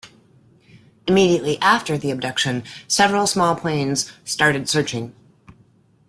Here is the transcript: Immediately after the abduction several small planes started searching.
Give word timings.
Immediately 1.05 1.59
after 1.61 1.95
the 1.95 2.09
abduction 2.09 2.63
several 2.87 3.27
small 3.27 3.55
planes 3.55 4.11
started 4.25 4.67
searching. 4.67 5.13